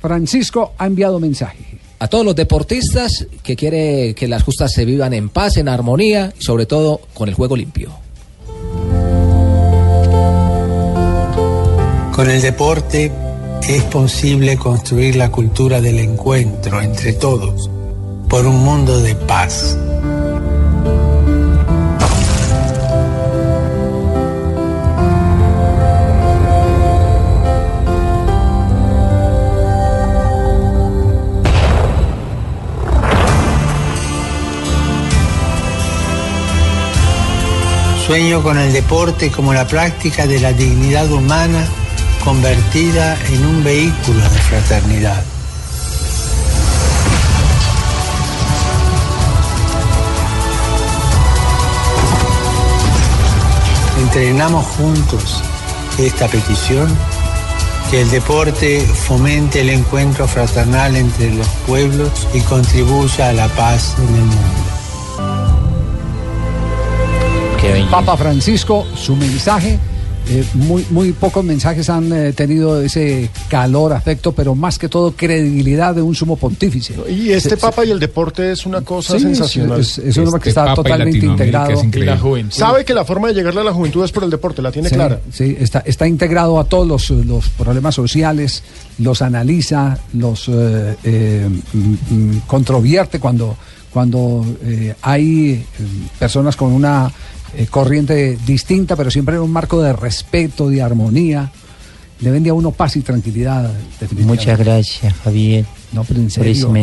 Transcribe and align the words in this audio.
Francisco 0.00 0.72
ha 0.78 0.86
enviado 0.86 1.20
mensaje. 1.20 1.78
A 2.00 2.06
todos 2.06 2.24
los 2.24 2.36
deportistas 2.36 3.26
que 3.42 3.56
quiere 3.56 4.14
que 4.14 4.28
las 4.28 4.44
justas 4.44 4.72
se 4.72 4.84
vivan 4.84 5.12
en 5.14 5.28
paz, 5.28 5.56
en 5.56 5.68
armonía 5.68 6.32
y 6.38 6.44
sobre 6.44 6.66
todo 6.66 7.00
con 7.12 7.28
el 7.28 7.34
juego 7.34 7.56
limpio. 7.56 7.90
Con 12.12 12.30
el 12.30 12.40
deporte 12.40 13.12
es 13.68 13.82
posible 13.84 14.56
construir 14.56 15.16
la 15.16 15.30
cultura 15.30 15.80
del 15.80 15.98
encuentro 15.98 16.80
entre 16.80 17.12
todos 17.12 17.70
por 18.28 18.46
un 18.46 18.64
mundo 18.64 19.00
de 19.00 19.14
paz. 19.14 19.76
Sueño 38.08 38.42
con 38.42 38.56
el 38.56 38.72
deporte 38.72 39.30
como 39.30 39.52
la 39.52 39.66
práctica 39.66 40.26
de 40.26 40.40
la 40.40 40.54
dignidad 40.54 41.12
humana 41.12 41.62
convertida 42.24 43.18
en 43.26 43.44
un 43.44 43.62
vehículo 43.62 44.22
de 44.22 44.38
fraternidad. 44.48 45.22
Entrenamos 54.00 54.64
juntos 54.68 55.42
esta 55.98 56.28
petición, 56.28 56.88
que 57.90 58.00
el 58.00 58.10
deporte 58.10 58.80
fomente 58.80 59.60
el 59.60 59.68
encuentro 59.68 60.26
fraternal 60.26 60.96
entre 60.96 61.34
los 61.34 61.46
pueblos 61.66 62.26
y 62.32 62.40
contribuya 62.40 63.28
a 63.28 63.32
la 63.34 63.48
paz 63.48 63.96
en 63.98 64.14
el 64.14 64.22
mundo. 64.22 64.67
Papa 67.90 68.16
Francisco, 68.16 68.86
su 68.94 69.16
mensaje. 69.16 69.78
eh, 70.30 70.44
muy, 70.52 70.84
muy 70.90 71.12
pocos 71.12 71.42
mensajes 71.42 71.88
han 71.88 72.12
eh, 72.12 72.34
tenido 72.34 72.82
ese 72.82 73.30
calor, 73.48 73.94
afecto, 73.94 74.32
pero 74.32 74.54
más 74.54 74.78
que 74.78 74.86
todo 74.86 75.12
credibilidad 75.12 75.94
de 75.94 76.02
un 76.02 76.14
sumo 76.14 76.36
pontífice. 76.36 76.94
Y 77.08 77.30
este 77.30 77.50
Se- 77.50 77.56
Papa 77.56 77.82
y 77.86 77.90
el 77.90 77.98
deporte 77.98 78.52
es 78.52 78.66
una 78.66 78.82
cosa 78.82 79.14
Sí, 79.14 79.20
sensacional. 79.20 79.80
es- 79.80 79.96
es 79.96 80.14
un 80.18 80.26
hombre 80.26 80.42
que 80.42 80.50
está 80.50 80.74
totalmente 80.74 81.24
integrado. 81.24 81.82
La. 81.94 82.18
Sabe 82.50 82.84
que 82.84 82.92
la 82.92 83.06
forma 83.06 83.28
de 83.28 83.34
llegarle 83.34 83.62
a 83.62 83.64
la 83.64 83.72
juventud 83.72 84.04
es 84.04 84.12
por 84.12 84.22
el 84.22 84.28
deporte, 84.28 84.60
la 84.60 84.70
tiene 84.70 84.90
Sí, 84.90 84.96
clara. 84.96 85.18
sí, 85.32 85.56
está, 85.58 85.78
está 85.86 86.06
integrado 86.06 86.60
a 86.60 86.64
todos 86.64 86.86
los, 86.86 87.08
los 87.08 87.48
problemas 87.48 87.94
sociales, 87.94 88.62
los 88.98 89.22
analiza, 89.22 89.96
los 90.12 90.46
eh, 90.48 90.94
eh, 91.04 91.48
mm, 91.72 92.14
mm, 92.14 92.40
controvierte 92.46 93.18
cuando, 93.18 93.56
cuando 93.90 94.44
eh, 94.62 94.94
hay 95.00 95.64
personas 96.18 96.54
con 96.54 96.70
una 96.70 97.10
eh, 97.56 97.66
corriente 97.66 98.38
distinta, 98.46 98.96
pero 98.96 99.10
siempre 99.10 99.36
en 99.36 99.42
un 99.42 99.52
marco 99.52 99.80
de 99.82 99.92
respeto, 99.92 100.68
de 100.68 100.82
armonía. 100.82 101.50
Le 102.20 102.30
vende 102.30 102.50
a 102.50 102.54
uno 102.54 102.72
paz 102.72 102.96
y 102.96 103.00
tranquilidad. 103.00 103.72
Muchas 104.24 104.58
gracias, 104.58 105.14
Javier. 105.22 105.64
No, 105.92 106.04
pero 106.04 106.20
en 106.20 106.30
serio. 106.30 106.82